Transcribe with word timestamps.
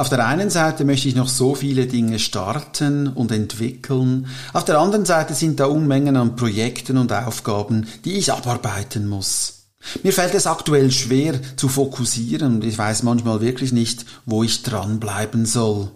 Auf 0.00 0.08
der 0.08 0.26
einen 0.26 0.48
Seite 0.48 0.86
möchte 0.86 1.08
ich 1.08 1.14
noch 1.14 1.28
so 1.28 1.54
viele 1.54 1.86
Dinge 1.86 2.18
starten 2.18 3.06
und 3.06 3.30
entwickeln. 3.30 4.28
Auf 4.54 4.64
der 4.64 4.78
anderen 4.78 5.04
Seite 5.04 5.34
sind 5.34 5.60
da 5.60 5.66
Unmengen 5.66 6.16
an 6.16 6.36
Projekten 6.36 6.96
und 6.96 7.12
Aufgaben, 7.12 7.86
die 8.06 8.14
ich 8.14 8.32
abarbeiten 8.32 9.06
muss. 9.06 9.66
Mir 10.02 10.14
fällt 10.14 10.32
es 10.32 10.46
aktuell 10.46 10.90
schwer 10.90 11.38
zu 11.56 11.68
fokussieren 11.68 12.54
und 12.54 12.64
ich 12.64 12.78
weiß 12.78 13.02
manchmal 13.02 13.42
wirklich 13.42 13.72
nicht, 13.72 14.06
wo 14.24 14.42
ich 14.42 14.62
dranbleiben 14.62 15.44
soll. 15.44 15.90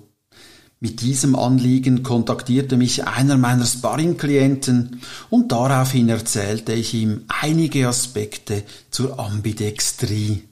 Mit 0.80 1.00
diesem 1.00 1.34
Anliegen 1.34 2.02
kontaktierte 2.02 2.77
mich 2.77 3.09
einer 3.09 3.39
meiner 3.39 3.64
Sparring-Klienten 3.64 5.00
und 5.30 5.50
daraufhin 5.50 6.11
erzählte 6.11 6.75
ich 6.75 6.93
ihm 6.93 7.23
einige 7.29 7.89
Aspekte 7.89 8.64
zur 8.91 9.18
Ambidextrie. 9.18 10.43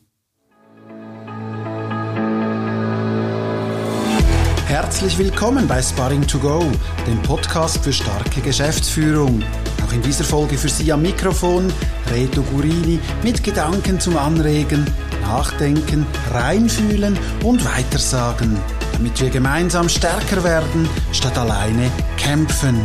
Herzlich 4.83 5.17
willkommen 5.17 5.69
bei 5.69 5.81
Sparring 5.81 6.27
to 6.27 6.41
Go, 6.41 6.61
dem 7.07 7.23
Podcast 7.23 7.85
für 7.85 7.93
starke 7.93 8.41
Geschäftsführung. 8.41 9.41
Auch 9.87 9.93
in 9.93 10.03
dieser 10.03 10.25
Folge 10.25 10.59
für 10.59 10.69
Sie 10.69 10.93
am 10.93 11.03
Mikrofon 11.03 11.73
Reto 12.11 12.43
Gurini 12.43 12.99
mit 13.23 13.45
Gedanken 13.45 14.01
zum 14.01 14.17
Anregen, 14.17 14.85
Nachdenken, 15.23 16.05
Reinfühlen 16.33 17.17
und 17.45 17.65
Weitersagen, 17.65 18.59
damit 18.93 19.21
wir 19.21 19.31
gemeinsam 19.31 19.89
stärker 19.89 20.43
werden, 20.43 20.89
statt 21.13 21.39
alleine 21.39 21.89
kämpfen. 22.17 22.81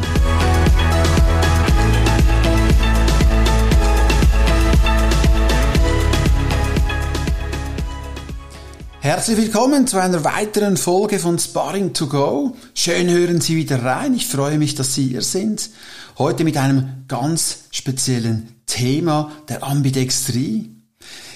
Herzlich 9.08 9.38
willkommen 9.38 9.88
zu 9.88 10.02
einer 10.02 10.26
weiteren 10.26 10.76
Folge 10.76 11.18
von 11.18 11.40
Sparring 11.40 11.94
to 11.94 12.08
Go. 12.08 12.58
Schön 12.74 13.10
hören 13.10 13.40
Sie 13.40 13.56
wieder 13.56 13.82
rein. 13.82 14.14
Ich 14.14 14.28
freue 14.28 14.58
mich, 14.58 14.76
dass 14.76 14.96
Sie 14.96 15.08
hier 15.08 15.22
sind. 15.22 15.70
Heute 16.18 16.44
mit 16.44 16.58
einem 16.58 17.06
ganz 17.08 17.60
speziellen 17.72 18.50
Thema 18.66 19.32
der 19.48 19.64
Ambidextrie. 19.64 20.76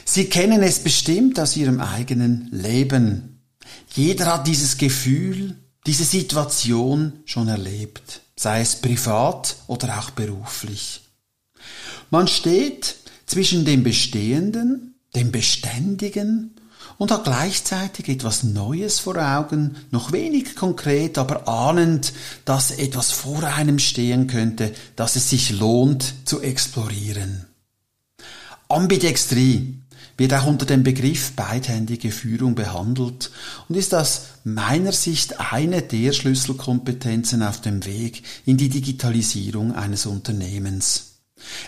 Sie 0.03 0.25
kennen 0.25 0.61
es 0.61 0.79
bestimmt 0.79 1.39
aus 1.39 1.55
Ihrem 1.55 1.79
eigenen 1.79 2.49
Leben. 2.51 3.39
Jeder 3.93 4.25
hat 4.25 4.47
dieses 4.47 4.77
Gefühl, 4.77 5.55
diese 5.87 6.03
Situation 6.03 7.21
schon 7.23 7.47
erlebt, 7.47 8.19
sei 8.35 8.59
es 8.59 8.75
privat 8.75 9.55
oder 9.67 9.97
auch 9.97 10.09
beruflich. 10.09 11.03
Man 12.09 12.27
steht 12.27 12.97
zwischen 13.27 13.63
dem 13.63 13.81
Bestehenden, 13.83 14.95
dem 15.15 15.31
Beständigen 15.31 16.55
und 16.97 17.11
hat 17.11 17.23
gleichzeitig 17.23 18.09
etwas 18.09 18.43
Neues 18.43 18.99
vor 18.99 19.17
Augen, 19.17 19.75
noch 19.91 20.11
wenig 20.11 20.55
konkret, 20.55 21.17
aber 21.17 21.47
ahnend, 21.47 22.13
dass 22.45 22.71
etwas 22.71 23.11
vor 23.11 23.43
einem 23.43 23.79
stehen 23.79 24.27
könnte, 24.27 24.73
dass 24.95 25.15
es 25.15 25.29
sich 25.29 25.51
lohnt 25.51 26.13
zu 26.25 26.41
explorieren. 26.41 27.45
Ambidextrie 28.67 29.81
wird 30.17 30.33
auch 30.33 30.45
unter 30.45 30.65
dem 30.65 30.83
Begriff 30.83 31.31
beidhändige 31.31 32.11
Führung 32.11 32.55
behandelt 32.55 33.31
und 33.67 33.75
ist 33.75 33.95
aus 33.95 34.27
meiner 34.43 34.91
Sicht 34.91 35.39
eine 35.51 35.81
der 35.81 36.11
Schlüsselkompetenzen 36.13 37.41
auf 37.43 37.59
dem 37.59 37.85
Weg 37.85 38.23
in 38.45 38.57
die 38.57 38.69
Digitalisierung 38.69 39.75
eines 39.75 40.05
Unternehmens. 40.05 41.10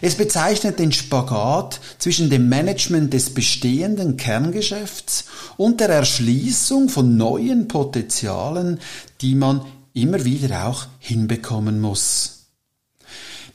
Es 0.02 0.16
bezeichnet 0.16 0.80
den 0.80 0.92
Spagat 0.92 1.80
zwischen 1.98 2.30
dem 2.30 2.50
Management 2.50 3.14
des 3.14 3.34
bestehenden 3.34 4.18
Kerngeschäfts 4.18 5.26
und 5.58 5.80
der 5.80 5.90
Erschließung 5.90 6.90
von 6.90 7.18
neuen 7.18 7.68
Potenzialen, 7.68 8.80
die 9.22 9.36
man 9.36 9.62
immer 9.94 10.26
wieder 10.26 10.68
auch 10.68 10.88
hinbekommen 11.00 11.80
muss. 11.80 12.48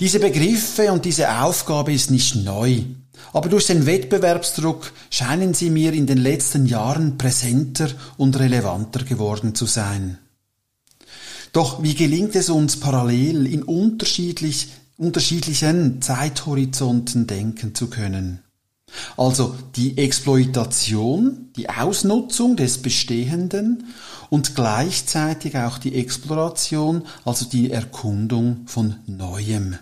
Diese 0.00 0.20
Begriffe 0.20 0.92
und 0.92 1.05
diese 1.05 1.41
Aufgabe 1.41 1.92
ist 1.92 2.10
nicht 2.10 2.37
neu, 2.37 2.82
aber 3.32 3.48
durch 3.48 3.66
den 3.66 3.84
Wettbewerbsdruck 3.84 4.92
scheinen 5.10 5.54
sie 5.54 5.71
mir 5.71 5.92
in 5.92 6.06
den 6.06 6.19
letzten 6.19 6.66
Jahren 6.66 7.19
präsenter 7.19 7.91
und 8.16 8.38
relevanter 8.38 9.04
geworden 9.04 9.54
zu 9.56 9.66
sein. 9.66 10.19
Doch 11.53 11.82
wie 11.82 11.94
gelingt 11.94 12.37
es 12.37 12.50
uns 12.50 12.78
parallel 12.78 13.47
in 13.47 13.62
unterschiedlich 13.62 14.69
unterschiedlichen 14.98 16.03
Zeithorizonten 16.03 17.26
denken 17.26 17.75
zu 17.75 17.88
können. 17.88 18.42
Also 19.16 19.54
die 19.76 19.98
Exploitation, 19.98 21.50
die 21.56 21.69
Ausnutzung 21.69 22.56
des 22.56 22.82
Bestehenden 22.82 23.84
und 24.31 24.54
gleichzeitig 24.54 25.56
auch 25.56 25.78
die 25.78 25.94
Exploration, 25.94 27.03
also 27.25 27.44
die 27.44 27.70
Erkundung 27.70 28.66
von 28.66 28.97
Neuem. 29.06 29.78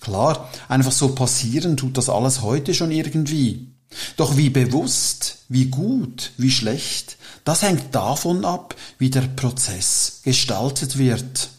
Klar, 0.00 0.50
einfach 0.68 0.92
so 0.92 1.14
passieren 1.14 1.76
tut 1.76 1.96
das 1.96 2.08
alles 2.08 2.42
heute 2.42 2.74
schon 2.74 2.90
irgendwie. 2.90 3.68
Doch 4.16 4.36
wie 4.36 4.50
bewusst, 4.50 5.38
wie 5.48 5.66
gut, 5.66 6.32
wie 6.38 6.50
schlecht, 6.50 7.18
das 7.44 7.62
hängt 7.62 7.94
davon 7.94 8.44
ab, 8.44 8.74
wie 8.98 9.10
der 9.10 9.22
Prozess 9.22 10.20
gestaltet 10.24 10.96
wird. 10.96 11.50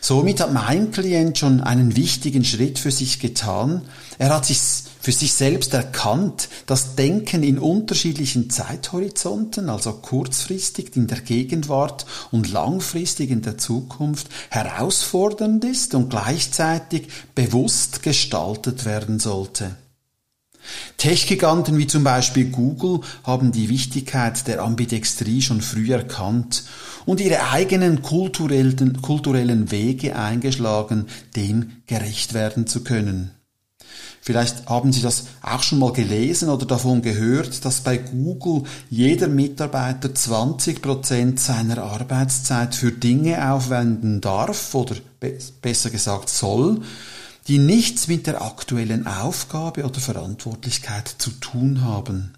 Somit 0.00 0.40
hat 0.40 0.52
mein 0.52 0.90
Klient 0.90 1.38
schon 1.38 1.60
einen 1.60 1.96
wichtigen 1.96 2.44
Schritt 2.44 2.78
für 2.78 2.90
sich 2.90 3.20
getan. 3.20 3.82
Er 4.18 4.34
hat 4.34 4.46
sich 4.46 4.58
für 5.00 5.12
sich 5.12 5.32
selbst 5.32 5.72
erkannt, 5.72 6.48
dass 6.66 6.94
Denken 6.94 7.42
in 7.42 7.58
unterschiedlichen 7.58 8.50
Zeithorizonten, 8.50 9.70
also 9.70 9.92
kurzfristig 9.92 10.96
in 10.96 11.06
der 11.06 11.20
Gegenwart 11.20 12.06
und 12.30 12.50
langfristig 12.50 13.30
in 13.30 13.42
der 13.42 13.56
Zukunft, 13.58 14.28
herausfordernd 14.50 15.64
ist 15.64 15.94
und 15.94 16.10
gleichzeitig 16.10 17.08
bewusst 17.34 18.02
gestaltet 18.02 18.84
werden 18.84 19.18
sollte. 19.18 19.76
Tech-Giganten 20.96 21.78
wie 21.78 21.86
zum 21.86 22.04
Beispiel 22.04 22.50
Google 22.50 23.00
haben 23.24 23.52
die 23.52 23.68
Wichtigkeit 23.68 24.46
der 24.46 24.62
Ambidextrie 24.62 25.42
schon 25.42 25.60
früh 25.60 25.92
erkannt 25.92 26.64
und 27.06 27.20
ihre 27.20 27.50
eigenen 27.50 28.02
kulturellen, 28.02 29.00
kulturellen 29.00 29.70
Wege 29.70 30.16
eingeschlagen, 30.16 31.06
dem 31.36 31.82
gerecht 31.86 32.34
werden 32.34 32.66
zu 32.66 32.84
können. 32.84 33.30
Vielleicht 34.22 34.68
haben 34.68 34.92
Sie 34.92 35.00
das 35.00 35.24
auch 35.40 35.62
schon 35.62 35.78
mal 35.78 35.92
gelesen 35.92 36.50
oder 36.50 36.66
davon 36.66 37.00
gehört, 37.00 37.64
dass 37.64 37.80
bei 37.80 37.96
Google 37.96 38.64
jeder 38.90 39.28
Mitarbeiter 39.28 40.14
20 40.14 40.82
Prozent 40.82 41.40
seiner 41.40 41.82
Arbeitszeit 41.82 42.74
für 42.74 42.92
Dinge 42.92 43.50
aufwenden 43.50 44.20
darf 44.20 44.74
oder 44.74 44.96
besser 45.62 45.88
gesagt 45.88 46.28
soll, 46.28 46.82
die 47.48 47.58
nichts 47.58 48.08
mit 48.08 48.26
der 48.26 48.42
aktuellen 48.42 49.06
Aufgabe 49.06 49.84
oder 49.84 50.00
Verantwortlichkeit 50.00 51.08
zu 51.18 51.30
tun 51.30 51.82
haben. 51.82 52.34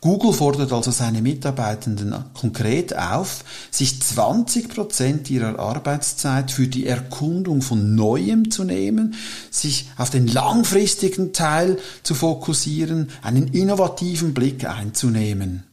Google 0.00 0.32
fordert 0.32 0.72
also 0.72 0.90
seine 0.90 1.22
Mitarbeitenden 1.22 2.14
konkret 2.34 2.96
auf, 2.96 3.44
sich 3.70 4.02
20 4.02 4.68
Prozent 4.68 5.30
ihrer 5.30 5.58
Arbeitszeit 5.58 6.50
für 6.50 6.66
die 6.66 6.86
Erkundung 6.86 7.62
von 7.62 7.94
Neuem 7.94 8.50
zu 8.50 8.64
nehmen, 8.64 9.14
sich 9.50 9.88
auf 9.96 10.10
den 10.10 10.26
langfristigen 10.26 11.32
Teil 11.32 11.78
zu 12.02 12.14
fokussieren, 12.14 13.10
einen 13.22 13.48
innovativen 13.48 14.34
Blick 14.34 14.68
einzunehmen. 14.68 15.64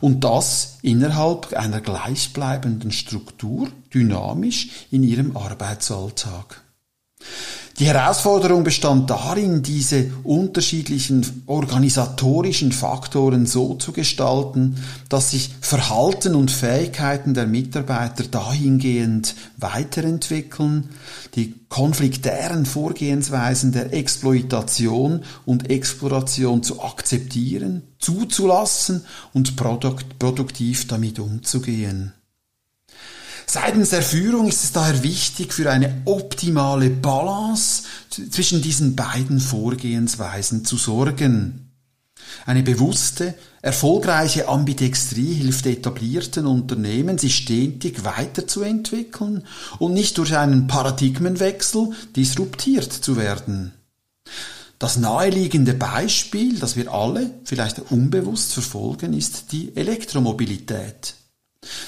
Und 0.00 0.24
das 0.24 0.78
innerhalb 0.82 1.52
einer 1.52 1.80
gleichbleibenden 1.80 2.90
Struktur, 2.90 3.68
dynamisch 3.94 4.70
in 4.90 5.04
ihrem 5.04 5.36
Arbeitsalltag. 5.36 6.62
Die 7.78 7.86
Herausforderung 7.86 8.64
bestand 8.64 9.08
darin, 9.08 9.62
diese 9.62 10.10
unterschiedlichen 10.24 11.44
organisatorischen 11.46 12.72
Faktoren 12.72 13.46
so 13.46 13.74
zu 13.74 13.92
gestalten, 13.92 14.82
dass 15.08 15.30
sich 15.30 15.50
Verhalten 15.60 16.34
und 16.34 16.50
Fähigkeiten 16.50 17.34
der 17.34 17.46
Mitarbeiter 17.46 18.24
dahingehend 18.24 19.36
weiterentwickeln, 19.58 20.88
die 21.36 21.54
konfliktären 21.68 22.66
Vorgehensweisen 22.66 23.70
der 23.70 23.92
Exploitation 23.92 25.22
und 25.46 25.70
Exploration 25.70 26.64
zu 26.64 26.82
akzeptieren, 26.82 27.82
zuzulassen 28.00 29.04
und 29.32 29.54
produktiv 29.54 30.88
damit 30.88 31.20
umzugehen. 31.20 32.12
Seitens 33.50 33.88
der 33.88 34.02
Führung 34.02 34.48
ist 34.48 34.62
es 34.62 34.72
daher 34.72 35.02
wichtig, 35.02 35.54
für 35.54 35.70
eine 35.70 36.02
optimale 36.04 36.90
Balance 36.90 37.84
zwischen 38.30 38.60
diesen 38.60 38.94
beiden 38.94 39.40
Vorgehensweisen 39.40 40.66
zu 40.66 40.76
sorgen. 40.76 41.70
Eine 42.44 42.62
bewusste, 42.62 43.32
erfolgreiche 43.62 44.48
Ambidextrie 44.48 45.32
hilft 45.32 45.64
etablierten 45.64 46.46
Unternehmen, 46.46 47.16
sich 47.16 47.36
stetig 47.36 48.04
weiterzuentwickeln 48.04 49.44
und 49.78 49.94
nicht 49.94 50.18
durch 50.18 50.36
einen 50.36 50.66
Paradigmenwechsel 50.66 51.92
disruptiert 52.14 52.92
zu 52.92 53.16
werden. 53.16 53.72
Das 54.78 54.98
naheliegende 54.98 55.72
Beispiel, 55.72 56.58
das 56.58 56.76
wir 56.76 56.92
alle 56.92 57.30
vielleicht 57.44 57.90
unbewusst 57.90 58.52
verfolgen, 58.52 59.14
ist 59.14 59.52
die 59.52 59.74
Elektromobilität. 59.74 61.14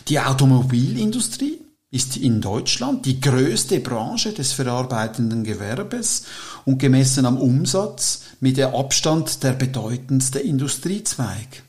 Die 0.08 0.18
Automobilindustrie 0.18 1.58
ist 1.90 2.16
in 2.16 2.40
Deutschland 2.40 3.04
die 3.04 3.20
größte 3.20 3.80
Branche 3.80 4.32
des 4.32 4.52
verarbeitenden 4.52 5.42
Gewerbes 5.42 6.24
und 6.64 6.78
gemessen 6.78 7.26
am 7.26 7.36
Umsatz 7.36 8.22
mit 8.40 8.56
der 8.56 8.74
Abstand 8.74 9.42
der 9.42 9.52
bedeutendste 9.52 10.38
Industriezweig. 10.38 11.64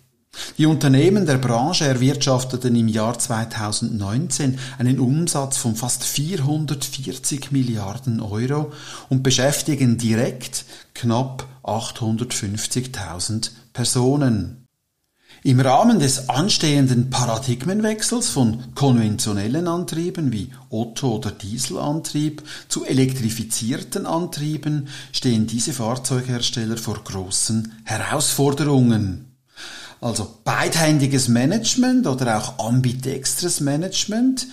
Die 0.58 0.66
Unternehmen 0.66 1.26
der 1.26 1.38
Branche 1.38 1.86
erwirtschafteten 1.86 2.76
im 2.76 2.88
Jahr 2.88 3.18
2019 3.18 4.60
einen 4.78 5.00
Umsatz 5.00 5.58
von 5.58 5.76
fast 5.76 6.04
440 6.04 7.52
Milliarden 7.52 8.22
Euro 8.22 8.72
und 9.10 9.24
beschäftigen 9.24 9.98
direkt 9.98 10.66
knapp 10.94 11.46
850.000 11.64 13.52
Personen. 13.74 14.61
Im 15.44 15.60
Rahmen 15.60 15.98
des 15.98 16.30
anstehenden 16.30 17.10
Paradigmenwechsels 17.10 18.30
von 18.30 18.76
konventionellen 18.76 19.68
Antrieben 19.68 20.32
wie 20.32 20.52
Otto- 20.70 21.16
oder 21.16 21.32
Dieselantrieb 21.32 22.44
zu 22.68 22.86
elektrifizierten 22.86 24.06
Antrieben 24.06 24.88
stehen 25.12 25.48
diese 25.48 25.74
Fahrzeughersteller 25.74 26.78
vor 26.78 27.04
großen 27.04 27.72
Herausforderungen. 27.86 29.36
Also 30.00 30.32
beidhändiges 30.44 31.28
Management 31.28 32.06
oder 32.06 32.38
auch 32.38 32.60
ambidextres 32.60 33.62
Management 33.62 34.46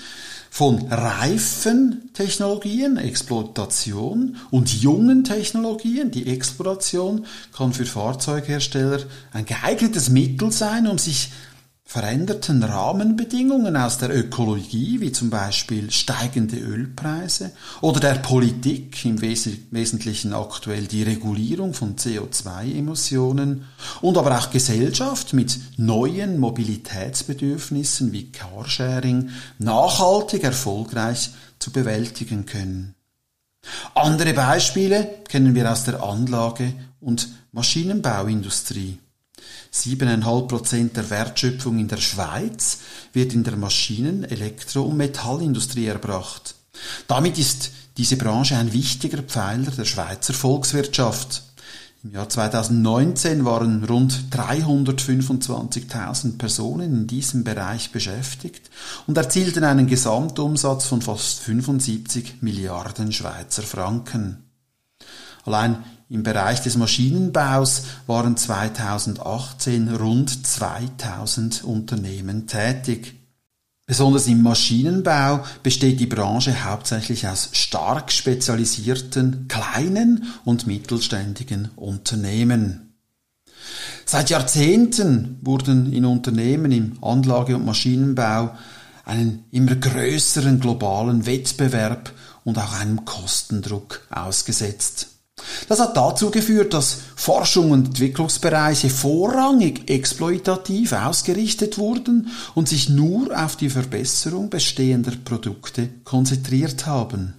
von 0.51 0.87
reifen 0.89 2.11
Technologien, 2.15 2.97
Exploitation 2.97 4.37
und 4.51 4.81
jungen 4.83 5.25
Technologien, 5.25 6.11
die 6.11 6.27
Exploration 6.27 7.27
kann 7.53 7.73
für 7.73 7.87
Fahrzeughersteller 7.87 9.01
ein 9.33 9.45
geeignetes 9.45 10.09
Mittel 10.11 10.51
sein, 10.51 10.87
um 10.87 10.99
sich 10.99 11.31
veränderten 11.91 12.63
Rahmenbedingungen 12.63 13.75
aus 13.75 13.97
der 13.97 14.15
Ökologie, 14.15 15.01
wie 15.01 15.11
zum 15.11 15.31
Beispiel 15.31 15.91
steigende 15.91 16.59
Ölpreise, 16.59 17.53
oder 17.81 17.99
der 17.99 18.17
Politik, 18.17 19.07
im 19.07 19.23
Wesentlichen 19.23 20.35
aktuell 20.35 20.87
die 20.87 21.03
Regulierung 21.03 21.73
von 21.73 21.97
CO2-Emissionen, 21.97 23.65
und 24.03 24.19
aber 24.19 24.39
auch 24.39 24.51
Gesellschaft 24.51 25.33
mit 25.33 25.59
neuen 25.79 26.39
Mobilitätsbedürfnissen 26.39 28.13
wie 28.13 28.33
Carsharing 28.33 29.31
nachhaltig 29.59 30.45
erfolgreich 30.45 31.31
zu 31.59 31.73
bewältigen 31.73 32.45
können. 32.45 32.97
Andere 33.95 34.35
Beispiele 34.35 35.09
kennen 35.27 35.55
wir 35.55 35.73
aus 35.73 35.85
der 35.85 36.03
Anlage- 36.03 36.75
und 37.01 37.29
Maschinenbauindustrie. 37.53 38.99
7,5 39.73 40.49
Prozent 40.49 40.97
der 40.97 41.11
Wertschöpfung 41.11 41.79
in 41.79 41.89
der 41.89 41.99
Schweiz 41.99 42.79
wird 43.13 43.35
in 43.35 43.45
der 43.45 43.57
Maschinen-, 43.57 44.25
Elektro- 44.25 44.85
und 44.85 44.97
Metallindustrie 44.97 45.87
erbracht. 45.87 46.55
Damit 47.07 47.39
ist 47.39 47.71
diese 47.97 48.17
Branche 48.17 48.57
ein 48.57 48.73
wichtiger 48.73 49.23
Pfeiler 49.23 49.71
der 49.71 49.85
Schweizer 49.85 50.33
Volkswirtschaft. 50.33 51.43
Im 52.05 52.13
Jahr 52.13 52.29
2019 52.29 53.45
waren 53.45 53.83
rund 53.83 54.27
325.000 54.31 56.39
Personen 56.39 56.95
in 56.95 57.09
diesem 57.09 57.43
Bereich 57.43 57.91
beschäftigt 57.91 58.71
und 59.09 59.17
erzielten 59.17 59.65
einen 59.65 59.89
Gesamtumsatz 59.89 60.87
von 60.87 61.03
fast 61.03 61.41
75 61.41 62.41
Milliarden 62.41 63.11
Schweizer 63.11 63.65
Franken. 63.65 64.48
Allein 65.49 65.83
im 66.11 66.25
Bereich 66.25 66.61
des 66.61 66.77
Maschinenbaus 66.77 67.85
waren 68.07 68.37
2018 68.37 69.89
rund 69.95 70.47
2000 70.47 71.65
Unternehmen 71.65 72.47
tätig. 72.47 73.15
Besonders 73.87 74.27
im 74.27 74.43
Maschinenbau 74.43 75.43
besteht 75.63 76.01
die 76.01 76.07
Branche 76.07 76.67
hauptsächlich 76.67 77.27
aus 77.27 77.49
stark 77.53 78.13
spezialisierten 78.13 79.49
kleinen 79.49 80.25
und 80.45 80.67
mittelständigen 80.67 81.71
Unternehmen. 81.77 82.93
Seit 84.05 84.29
Jahrzehnten 84.29 85.39
wurden 85.41 85.95
in 85.95 86.05
Unternehmen 86.05 86.73
im 86.73 87.03
Anlage- 87.03 87.57
und 87.57 87.65
Maschinenbau 87.65 88.55
einen 89.07 89.45
immer 89.51 89.77
größeren 89.77 90.61
globalen 90.61 91.25
Wettbewerb 91.25 92.13
und 92.45 92.59
auch 92.59 92.79
einem 92.79 93.07
Kostendruck 93.07 94.03
ausgesetzt. 94.11 95.18
Das 95.67 95.81
hat 95.81 95.97
dazu 95.97 96.31
geführt, 96.31 96.75
dass 96.75 96.99
Forschung 97.17 97.71
und 97.71 97.87
Entwicklungsbereiche 97.87 98.91
vorrangig 98.91 99.91
exploitativ 99.91 100.93
ausgerichtet 100.93 101.79
wurden 101.79 102.29
und 102.55 102.69
sich 102.69 102.89
nur 102.89 103.37
auf 103.37 103.57
die 103.57 103.71
Verbesserung 103.71 104.51
bestehender 104.51 105.13
Produkte 105.25 105.89
konzentriert 106.05 106.87
haben. 106.87 107.38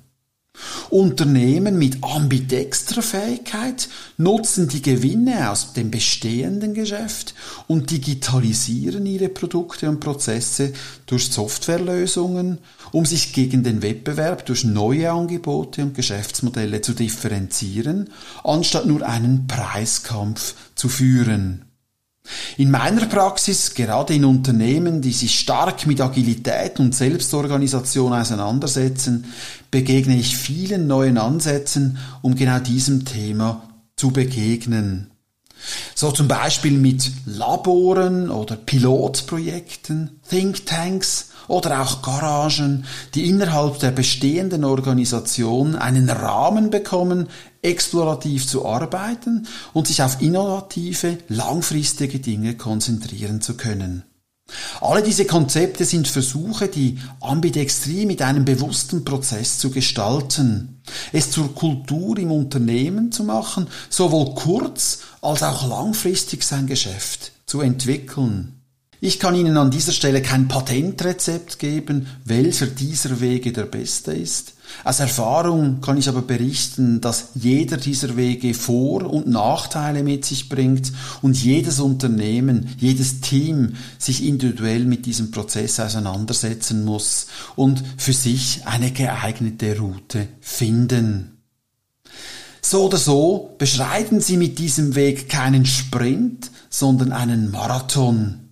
Unternehmen 0.90 1.78
mit 1.78 2.04
ambidextrer 2.04 3.02
Fähigkeit 3.02 3.90
nutzen 4.18 4.68
die 4.68 4.82
Gewinne 4.82 5.52
aus 5.52 5.74
dem 5.74 5.92
bestehenden 5.92 6.74
Geschäft 6.74 7.36
und 7.68 7.92
digitalisieren 7.92 9.06
ihre 9.06 9.30
Produkte 9.30 9.88
und 9.90 10.00
Prozesse 10.00 10.74
durch 11.06 11.32
Softwarelösungen, 11.32 12.58
um 12.92 13.06
sich 13.06 13.34
gegen 13.34 13.64
den 13.64 13.82
Wettbewerb 13.82 14.46
durch 14.46 14.64
neue 14.64 15.12
Angebote 15.12 15.84
und 15.84 15.94
Geschäftsmodelle 15.94 16.82
zu 16.82 16.94
differenzieren, 16.94 18.10
anstatt 18.44 18.86
nur 18.86 19.08
einen 19.08 19.48
Preiskampf 19.48 20.56
zu 20.76 20.90
führen. 20.90 21.69
In 22.58 22.72
meiner 22.72 23.06
Praxis, 23.06 23.74
gerade 23.74 24.14
in 24.14 24.26
Unternehmen, 24.26 25.02
die 25.02 25.12
sich 25.12 25.40
stark 25.40 25.86
mit 25.88 26.02
Agilität 26.02 26.80
und 26.80 26.96
Selbstorganisation 26.96 28.14
auseinandersetzen, 28.14 29.26
begegne 29.72 30.18
ich 30.18 30.36
vielen 30.36 30.88
neuen 30.88 31.18
Ansätzen, 31.18 31.98
um 32.22 32.36
genau 32.36 32.60
diesem 32.60 33.06
Thema 33.06 33.64
zu 33.96 34.12
begegnen. 34.12 35.12
So 35.96 36.12
zum 36.12 36.28
Beispiel 36.28 36.78
mit 36.78 37.12
Laboren 37.26 38.30
oder 38.30 38.56
Pilotprojekten, 38.56 40.22
Thinktanks 40.30 41.32
oder 41.50 41.82
auch 41.82 42.02
Garagen, 42.02 42.86
die 43.16 43.28
innerhalb 43.28 43.80
der 43.80 43.92
bestehenden 43.92 44.64
Organisation 44.64 45.76
einen 45.76 46.10
Rahmen 46.10 46.70
bekommen, 46.70 47.28
explorativ 47.62 48.48
zu 48.48 48.66
arbeiten 48.66 49.48
und 49.74 49.88
sich 49.88 50.02
auf 50.02 50.22
innovative, 50.22 51.18
langfristige 51.28 52.20
Dinge 52.20 52.56
konzentrieren 52.56 53.42
zu 53.42 53.56
können. 53.56 54.04
Alle 54.82 55.04
diese 55.04 55.26
Konzepte 55.26 55.86
sind 55.86 56.08
Versuche, 56.08 56.68
die 56.68 56.98
Ambidextrie 57.22 58.06
mit 58.06 58.22
einem 58.22 58.46
bewussten 58.46 59.06
Prozess 59.06 59.60
zu 59.60 59.70
gestalten, 59.70 60.82
es 61.12 61.32
zur 61.32 61.54
Kultur 61.54 62.18
im 62.18 62.32
Unternehmen 62.32 63.12
zu 63.12 63.24
machen, 63.24 63.68
sowohl 63.90 64.34
kurz- 64.36 65.00
als 65.22 65.44
auch 65.44 65.68
langfristig 65.68 66.44
sein 66.44 66.66
Geschäft 66.66 67.32
zu 67.46 67.62
entwickeln. 67.62 68.59
Ich 69.02 69.18
kann 69.18 69.34
Ihnen 69.34 69.56
an 69.56 69.72
dieser 69.72 69.94
Stelle 69.94 70.22
kein 70.22 70.50
Patentrezept 70.50 71.58
geben, 71.58 72.08
welcher 72.26 72.68
dieser 72.68 73.22
Wege 73.22 73.54
der 73.54 73.64
beste 73.64 74.12
ist. 74.12 74.56
Aus 74.84 75.00
Erfahrung 75.00 75.80
kann 75.80 75.98
ich 75.98 76.10
aber 76.10 76.22
berichten, 76.22 77.00
dass 77.00 77.30
jeder 77.34 77.78
dieser 77.78 78.18
Wege 78.18 78.54
Vor- 78.54 79.10
und 79.10 79.26
Nachteile 79.28 80.04
mit 80.04 80.26
sich 80.26 80.50
bringt 80.50 80.92
und 81.22 81.42
jedes 81.42 81.80
Unternehmen, 81.80 82.76
jedes 82.78 83.22
Team 83.22 83.76
sich 83.98 84.26
individuell 84.26 84.84
mit 84.84 85.06
diesem 85.06 85.32
Prozess 85.32 85.80
auseinandersetzen 85.80 86.84
muss 86.84 87.28
und 87.56 87.82
für 87.96 88.14
sich 88.14 88.68
eine 88.68 88.92
geeignete 88.92 89.80
Route 89.80 90.28
finden. 90.42 91.38
So 92.62 92.88
oder 92.88 92.98
so 92.98 93.56
beschreiten 93.58 94.20
Sie 94.20 94.36
mit 94.36 94.60
diesem 94.60 94.96
Weg 94.96 95.30
keinen 95.30 95.66
Sprint, 95.66 96.52
sondern 96.70 97.14
einen 97.14 97.50
Marathon. 97.50 98.49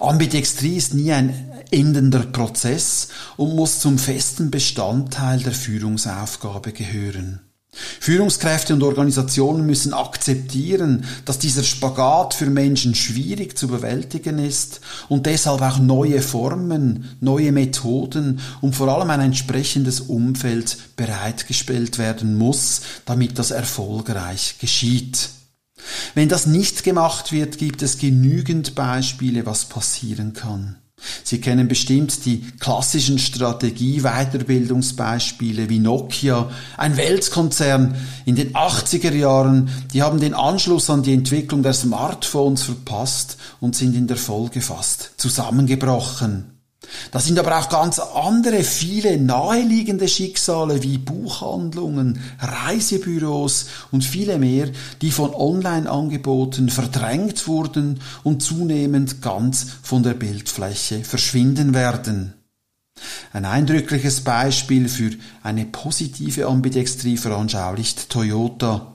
Ambidextrie 0.00 0.76
ist 0.76 0.94
nie 0.94 1.12
ein 1.12 1.34
endender 1.70 2.20
Prozess 2.20 3.08
und 3.36 3.56
muss 3.56 3.80
zum 3.80 3.98
festen 3.98 4.50
Bestandteil 4.50 5.40
der 5.40 5.52
Führungsaufgabe 5.52 6.72
gehören. 6.72 7.40
Führungskräfte 8.00 8.74
und 8.74 8.82
Organisationen 8.82 9.64
müssen 9.64 9.94
akzeptieren, 9.94 11.06
dass 11.24 11.38
dieser 11.38 11.62
Spagat 11.62 12.34
für 12.34 12.50
Menschen 12.50 12.94
schwierig 12.94 13.56
zu 13.56 13.66
bewältigen 13.66 14.38
ist 14.38 14.82
und 15.08 15.24
deshalb 15.24 15.62
auch 15.62 15.78
neue 15.78 16.20
Formen, 16.20 17.16
neue 17.20 17.50
Methoden 17.50 18.40
und 18.60 18.76
vor 18.76 18.88
allem 18.88 19.08
ein 19.08 19.20
entsprechendes 19.20 20.00
Umfeld 20.00 20.76
bereitgestellt 20.96 21.96
werden 21.96 22.36
muss, 22.36 22.82
damit 23.06 23.38
das 23.38 23.50
erfolgreich 23.50 24.56
geschieht. 24.60 25.30
Wenn 26.14 26.28
das 26.28 26.46
nicht 26.46 26.84
gemacht 26.84 27.32
wird, 27.32 27.58
gibt 27.58 27.82
es 27.82 27.98
genügend 27.98 28.74
Beispiele, 28.74 29.46
was 29.46 29.66
passieren 29.66 30.32
kann. 30.32 30.76
Sie 31.24 31.40
kennen 31.40 31.66
bestimmt 31.68 32.26
die 32.26 32.42
klassischen 32.60 33.18
Strategie-Weiterbildungsbeispiele 33.18 35.68
wie 35.68 35.80
Nokia, 35.80 36.48
ein 36.76 36.96
Weltkonzern 36.96 37.96
in 38.24 38.36
den 38.36 38.54
80er 38.54 39.12
Jahren, 39.12 39.68
die 39.92 40.02
haben 40.02 40.20
den 40.20 40.34
Anschluss 40.34 40.88
an 40.90 41.02
die 41.02 41.14
Entwicklung 41.14 41.64
der 41.64 41.72
Smartphones 41.72 42.62
verpasst 42.62 43.36
und 43.60 43.74
sind 43.74 43.96
in 43.96 44.06
der 44.06 44.16
Folge 44.16 44.60
fast 44.60 45.10
zusammengebrochen. 45.16 46.51
Da 47.10 47.20
sind 47.20 47.38
aber 47.38 47.58
auch 47.58 47.68
ganz 47.68 47.98
andere, 47.98 48.62
viele 48.62 49.18
naheliegende 49.18 50.08
Schicksale 50.08 50.82
wie 50.82 50.98
Buchhandlungen, 50.98 52.20
Reisebüros 52.38 53.66
und 53.90 54.04
viele 54.04 54.38
mehr, 54.38 54.70
die 55.00 55.10
von 55.10 55.34
Online-Angeboten 55.34 56.68
verdrängt 56.68 57.46
wurden 57.46 58.00
und 58.22 58.42
zunehmend 58.42 59.22
ganz 59.22 59.66
von 59.82 60.02
der 60.02 60.14
Bildfläche 60.14 61.04
verschwinden 61.04 61.74
werden. 61.74 62.34
Ein 63.32 63.46
eindrückliches 63.46 64.20
Beispiel 64.20 64.88
für 64.88 65.10
eine 65.42 65.64
positive 65.64 66.46
Ambidextrie 66.46 67.16
veranschaulicht 67.16 68.10
Toyota. 68.10 68.92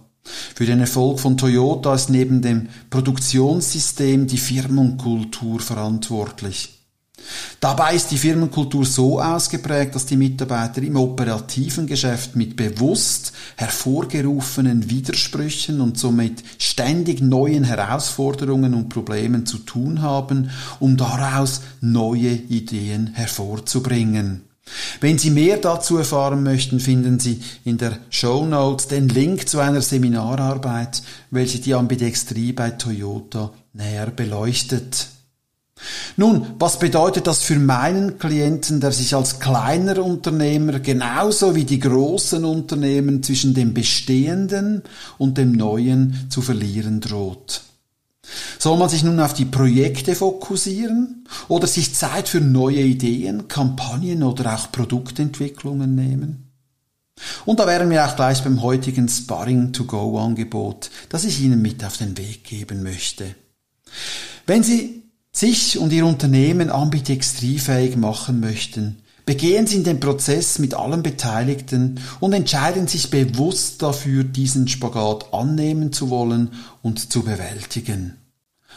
Für 0.55 0.65
den 0.65 0.79
Erfolg 0.79 1.19
von 1.19 1.37
Toyota 1.37 1.95
ist 1.95 2.09
neben 2.09 2.41
dem 2.41 2.69
Produktionssystem 2.89 4.27
die 4.27 4.37
Firmenkultur 4.37 5.59
verantwortlich. 5.59 6.76
Dabei 7.59 7.95
ist 7.95 8.11
die 8.11 8.17
Firmenkultur 8.17 8.85
so 8.85 9.19
ausgeprägt, 9.19 9.95
dass 9.95 10.05
die 10.05 10.17
Mitarbeiter 10.17 10.81
im 10.81 10.95
operativen 10.95 11.87
Geschäft 11.87 12.35
mit 12.35 12.55
bewusst 12.55 13.33
hervorgerufenen 13.55 14.89
Widersprüchen 14.89 15.81
und 15.81 15.97
somit 15.97 16.43
ständig 16.57 17.21
neuen 17.21 17.63
Herausforderungen 17.63 18.73
und 18.73 18.89
Problemen 18.89 19.45
zu 19.45 19.57
tun 19.59 20.01
haben, 20.01 20.51
um 20.79 20.97
daraus 20.97 21.61
neue 21.81 22.31
Ideen 22.31 23.07
hervorzubringen. 23.13 24.43
Wenn 24.99 25.17
Sie 25.17 25.29
mehr 25.29 25.57
dazu 25.57 25.97
erfahren 25.97 26.43
möchten, 26.43 26.79
finden 26.79 27.19
Sie 27.19 27.41
in 27.63 27.77
der 27.77 27.97
Show 28.09 28.45
Notes 28.45 28.87
den 28.87 29.07
Link 29.09 29.47
zu 29.47 29.59
einer 29.59 29.81
Seminararbeit, 29.81 31.01
welche 31.31 31.59
die 31.59 31.73
Ambidextrie 31.73 32.51
bei 32.51 32.71
Toyota 32.71 33.53
näher 33.73 34.07
beleuchtet. 34.07 35.07
Nun, 36.15 36.47
was 36.57 36.79
bedeutet 36.79 37.27
das 37.27 37.43
für 37.43 37.59
meinen 37.59 38.17
Klienten, 38.17 38.79
der 38.79 38.91
sich 38.91 39.15
als 39.15 39.39
kleiner 39.39 40.03
Unternehmer 40.03 40.79
genauso 40.79 41.55
wie 41.55 41.65
die 41.65 41.79
großen 41.79 42.43
Unternehmen 42.45 43.21
zwischen 43.21 43.53
dem 43.53 43.73
Bestehenden 43.73 44.83
und 45.17 45.37
dem 45.37 45.51
Neuen 45.51 46.27
zu 46.29 46.41
verlieren 46.41 46.99
droht? 46.99 47.61
Soll 48.59 48.77
man 48.77 48.89
sich 48.89 49.03
nun 49.03 49.19
auf 49.19 49.33
die 49.33 49.45
Projekte 49.45 50.15
fokussieren 50.15 51.25
oder 51.47 51.67
sich 51.67 51.93
Zeit 51.93 52.27
für 52.27 52.41
neue 52.41 52.81
Ideen, 52.81 53.47
Kampagnen 53.47 54.23
oder 54.23 54.55
auch 54.55 54.71
Produktentwicklungen 54.71 55.95
nehmen? 55.95 56.51
Und 57.45 57.59
da 57.59 57.67
wären 57.67 57.89
wir 57.89 58.05
auch 58.05 58.15
gleich 58.15 58.43
beim 58.43 58.61
heutigen 58.61 59.07
Sparring 59.07 59.73
to 59.73 59.85
Go 59.85 60.19
Angebot, 60.19 60.89
das 61.09 61.23
ich 61.23 61.41
Ihnen 61.41 61.61
mit 61.61 61.83
auf 61.83 61.97
den 61.97 62.17
Weg 62.17 62.43
geben 62.43 62.83
möchte. 62.83 63.35
Wenn 64.45 64.63
Sie 64.63 65.06
sich 65.37 65.77
und 65.77 65.93
Ihr 65.93 66.05
Unternehmen 66.05 66.71
ambidextriefähig 66.71 67.95
machen 67.95 68.39
möchten, 68.39 68.97
begehen 69.25 69.67
Sie 69.67 69.77
in 69.77 69.83
den 69.83 69.99
Prozess 69.99 70.57
mit 70.57 70.73
allen 70.73 71.03
Beteiligten 71.03 71.99
und 72.19 72.33
entscheiden 72.33 72.87
sich 72.87 73.11
bewusst 73.11 73.83
dafür, 73.83 74.23
diesen 74.23 74.67
Spagat 74.67 75.33
annehmen 75.33 75.93
zu 75.93 76.09
wollen 76.09 76.53
und 76.81 77.11
zu 77.11 77.21
bewältigen. 77.21 78.17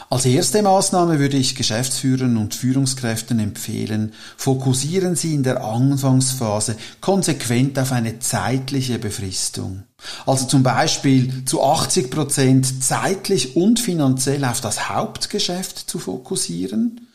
Als 0.09 0.25
erste 0.25 0.61
Maßnahme 0.61 1.19
würde 1.19 1.37
ich 1.37 1.55
Geschäftsführern 1.55 2.37
und 2.37 2.55
Führungskräften 2.55 3.39
empfehlen, 3.39 4.13
fokussieren 4.35 5.15
Sie 5.15 5.33
in 5.33 5.43
der 5.43 5.63
Anfangsphase 5.63 6.75
konsequent 6.99 7.77
auf 7.79 7.91
eine 7.91 8.19
zeitliche 8.19 8.99
Befristung. 8.99 9.83
Also 10.25 10.45
zum 10.45 10.63
Beispiel 10.63 11.45
zu 11.45 11.63
80 11.63 12.09
Prozent 12.09 12.83
zeitlich 12.83 13.55
und 13.55 13.79
finanziell 13.79 14.43
auf 14.45 14.61
das 14.61 14.89
Hauptgeschäft 14.89 15.89
zu 15.89 15.99
fokussieren, 15.99 17.07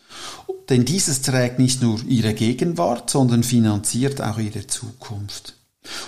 denn 0.68 0.84
dieses 0.84 1.22
trägt 1.22 1.58
nicht 1.58 1.82
nur 1.82 2.00
Ihre 2.08 2.34
Gegenwart, 2.34 3.10
sondern 3.10 3.42
finanziert 3.42 4.20
auch 4.20 4.38
Ihre 4.38 4.66
Zukunft. 4.66 5.55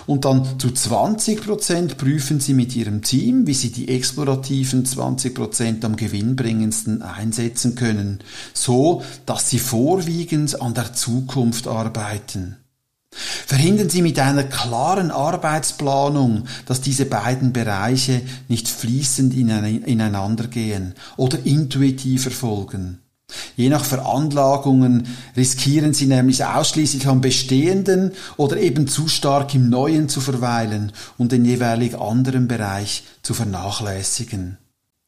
Und 0.05 0.25
dann 0.25 0.59
zu 0.59 0.71
20 0.71 1.45
Prozent 1.45 1.97
prüfen 1.97 2.39
Sie 2.39 2.53
mit 2.53 2.75
Ihrem 2.75 3.01
Team, 3.01 3.47
wie 3.47 3.53
Sie 3.53 3.71
die 3.71 3.89
explorativen 3.89 4.85
20 4.85 5.35
Prozent 5.35 5.85
am 5.85 5.95
gewinnbringendsten 5.95 7.01
einsetzen 7.01 7.75
können, 7.75 8.19
so 8.53 9.03
dass 9.25 9.49
Sie 9.49 9.59
vorwiegend 9.59 10.61
an 10.61 10.73
der 10.73 10.93
Zukunft 10.93 11.67
arbeiten. 11.67 12.57
Verhindern 13.11 13.89
Sie 13.89 14.03
mit 14.03 14.19
einer 14.19 14.43
klaren 14.43 15.09
Arbeitsplanung, 15.09 16.43
dass 16.67 16.81
diese 16.81 17.05
beiden 17.05 17.53
Bereiche 17.53 18.21
nicht 18.47 18.67
fließend 18.67 19.33
ineinander 19.33 20.47
gehen 20.47 20.93
oder 21.17 21.43
intuitiv 21.43 22.25
erfolgen. 22.25 22.99
Je 23.55 23.69
nach 23.69 23.83
Veranlagungen 23.83 25.07
riskieren 25.35 25.93
sie 25.93 26.07
nämlich 26.07 26.45
ausschließlich 26.45 27.07
am 27.07 27.21
Bestehenden 27.21 28.11
oder 28.37 28.57
eben 28.57 28.87
zu 28.87 29.07
stark 29.07 29.53
im 29.55 29.69
Neuen 29.69 30.09
zu 30.09 30.21
verweilen 30.21 30.91
und 31.17 31.31
den 31.31 31.45
jeweilig 31.45 31.99
anderen 31.99 32.47
Bereich 32.47 33.03
zu 33.21 33.33
vernachlässigen. 33.33 34.57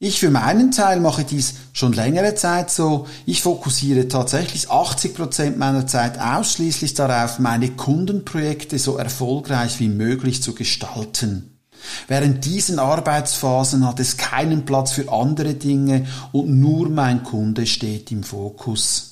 Ich 0.04 0.20
für 0.20 0.32
meinen 0.32 0.72
Teil 0.72 1.00
mache 1.00 1.24
dies 1.24 1.54
schon 1.74 1.94
längere 1.94 2.34
Zeit 2.34 2.72
so. 2.72 3.06
Ich 3.28 3.44
fokussiere 3.44 4.08
tatsächlich 4.08 4.72
80 4.72 5.14
Prozent 5.14 5.58
meiner 5.60 5.86
Zeit 5.86 6.20
ausschließlich 6.20 6.96
darauf, 6.96 7.38
meine 7.38 7.70
Kundenprojekte 7.70 8.80
so 8.80 8.98
erfolgreich 8.98 9.80
wie 9.80 9.90
möglich 9.90 10.42
zu 10.42 10.56
gestalten. 10.56 11.61
Während 12.08 12.46
diesen 12.46 12.80
Arbeitsphasen 12.80 13.88
hat 13.88 14.00
es 14.00 14.18
keinen 14.18 14.66
Platz 14.66 14.92
für 14.92 15.12
andere 15.12 15.54
Dinge 15.54 16.06
und 16.32 16.60
nur 16.60 16.90
mein 16.90 17.24
Kunde 17.24 17.66
steht 17.66 18.12
im 18.12 18.24
Fokus. 18.24 19.12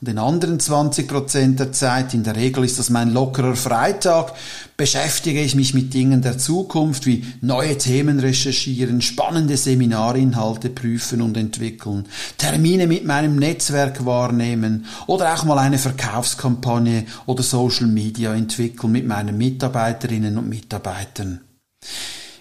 Und 0.00 0.08
den 0.08 0.18
anderen 0.18 0.60
20 0.60 1.08
Prozent 1.08 1.58
der 1.58 1.72
Zeit, 1.72 2.12
in 2.12 2.22
der 2.22 2.36
Regel 2.36 2.64
ist 2.64 2.78
das 2.78 2.90
mein 2.90 3.12
lockerer 3.14 3.56
Freitag, 3.56 4.34
beschäftige 4.76 5.40
ich 5.40 5.54
mich 5.54 5.72
mit 5.72 5.94
Dingen 5.94 6.20
der 6.20 6.36
Zukunft 6.36 7.06
wie 7.06 7.24
neue 7.40 7.78
Themen 7.78 8.20
recherchieren, 8.20 9.00
spannende 9.00 9.56
Seminarinhalte 9.56 10.68
prüfen 10.68 11.22
und 11.22 11.38
entwickeln, 11.38 12.06
Termine 12.36 12.86
mit 12.86 13.06
meinem 13.06 13.36
Netzwerk 13.36 14.04
wahrnehmen 14.04 14.84
oder 15.06 15.32
auch 15.32 15.44
mal 15.44 15.58
eine 15.58 15.78
Verkaufskampagne 15.78 17.06
oder 17.24 17.42
Social 17.42 17.86
Media 17.86 18.34
entwickeln 18.34 18.92
mit 18.92 19.06
meinen 19.06 19.38
Mitarbeiterinnen 19.38 20.36
und 20.36 20.48
Mitarbeitern. 20.48 21.40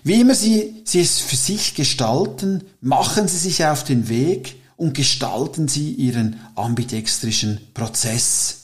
Wie 0.03 0.19
immer 0.19 0.35
Sie, 0.35 0.81
Sie 0.83 1.00
es 1.00 1.19
für 1.19 1.38
sich 1.38 1.75
gestalten, 1.75 2.65
machen 2.81 3.27
Sie 3.27 3.38
sich 3.38 3.65
auf 3.65 3.85
den 3.85 4.09
Weg 4.09 4.57
und 4.75 4.93
gestalten 4.93 5.69
Sie 5.69 5.93
Ihren 5.93 6.41
ambidextrischen 6.55 7.62
Prozess. 7.73 8.59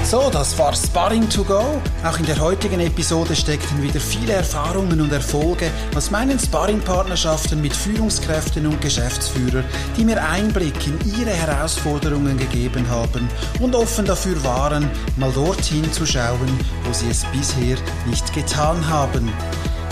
So, 0.03 0.29
das 0.31 0.57
war 0.57 0.73
Sparring 0.73 1.27
to 1.29 1.43
Go. 1.43 1.81
Auch 2.05 2.17
in 2.17 2.25
der 2.25 2.39
heutigen 2.39 2.79
Episode 2.79 3.35
steckten 3.35 3.83
wieder 3.83 3.99
viele 3.99 4.33
Erfahrungen 4.33 5.01
und 5.01 5.11
Erfolge 5.11 5.69
aus 5.97 6.11
meinen 6.11 6.39
Sparring-Partnerschaften 6.39 7.61
mit 7.61 7.75
Führungskräften 7.75 8.65
und 8.67 8.79
Geschäftsführern, 8.79 9.65
die 9.97 10.05
mir 10.05 10.23
Einblick 10.23 10.87
in 10.87 10.97
ihre 11.19 11.31
Herausforderungen 11.31 12.37
gegeben 12.37 12.89
haben 12.89 13.27
und 13.59 13.75
offen 13.75 14.05
dafür 14.05 14.41
waren, 14.45 14.89
mal 15.17 15.31
dorthin 15.33 15.91
zu 15.91 16.05
schauen, 16.05 16.57
wo 16.85 16.93
sie 16.93 17.09
es 17.09 17.25
bisher 17.25 17.75
nicht 18.05 18.33
getan 18.33 18.87
haben. 18.87 19.29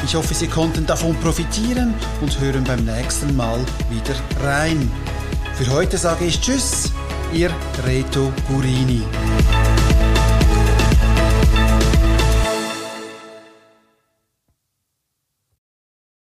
Ich 0.06 0.14
hoffe, 0.14 0.36
Sie 0.36 0.48
konnten 0.48 0.86
davon 0.86 1.16
profitieren 1.16 1.96
und 2.22 2.40
hören 2.40 2.64
beim 2.64 2.86
nächsten 2.86 3.36
Mal 3.36 3.60
wieder 3.90 4.16
rein. 4.44 4.92
Für 5.56 5.72
heute 5.72 5.98
sage 5.98 6.26
ich 6.26 6.40
Tschüss, 6.40 6.94
Ihr 7.34 7.50
Reto 7.84 8.32
Gurini. 8.48 9.02